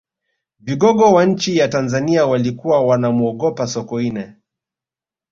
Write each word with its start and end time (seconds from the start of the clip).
vigogo 0.59 1.13
wa 1.13 1.25
nchi 1.25 1.57
ya 1.57 1.67
tanzania 1.67 2.25
walikuwa 2.25 2.81
wanamuogopa 2.85 3.67
sokoine 3.67 4.33